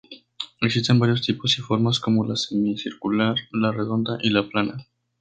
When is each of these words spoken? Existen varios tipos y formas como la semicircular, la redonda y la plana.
Existen 0.61 0.97
varios 0.97 1.21
tipos 1.21 1.59
y 1.59 1.61
formas 1.61 1.99
como 1.99 2.25
la 2.25 2.35
semicircular, 2.35 3.35
la 3.51 3.71
redonda 3.71 4.17
y 4.19 4.31
la 4.31 4.49
plana. 4.49 4.87